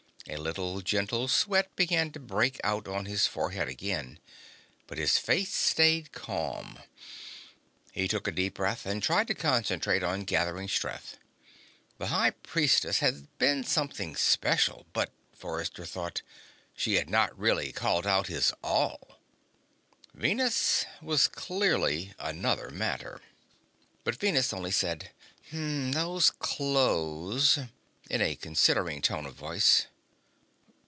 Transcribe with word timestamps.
A 0.29 0.37
little 0.37 0.79
gentle 0.79 1.27
sweat 1.27 1.75
began 1.75 2.11
to 2.13 2.19
break 2.19 2.57
out 2.63 2.87
on 2.87 3.05
his 3.05 3.27
forehead 3.27 3.67
again, 3.67 4.17
but 4.87 4.97
his 4.97 5.17
face 5.17 5.53
stayed 5.53 6.13
calm. 6.13 6.79
He 7.91 8.07
took 8.07 8.27
a 8.29 8.31
deep 8.31 8.53
breath 8.53 8.85
and 8.85 9.03
tried 9.03 9.27
to 9.27 9.33
concentrate 9.35 10.03
on 10.03 10.21
gathering 10.23 10.69
strength. 10.69 11.17
The 11.97 12.07
High 12.07 12.29
Priestess 12.29 12.99
had 12.99 13.35
been 13.39 13.65
something 13.65 14.15
special 14.15 14.85
but, 14.93 15.11
Forrester 15.33 15.85
thought, 15.85 16.21
she 16.75 16.93
had 16.95 17.09
not 17.09 17.37
really 17.37 17.73
called 17.73 18.07
out 18.07 18.27
his 18.27 18.53
all. 18.63 19.19
Venus 20.13 20.85
was 21.01 21.27
clearly 21.27 22.13
another 22.19 22.69
matter. 22.69 23.21
But 24.05 24.15
Venus 24.15 24.53
said 24.77 25.09
only: 25.51 25.91
"Those 25.91 26.29
clothes," 26.29 27.59
in 28.09 28.21
a 28.21 28.35
considering 28.37 29.03
sort 29.03 29.25
of 29.25 29.37
tone. 29.39 29.59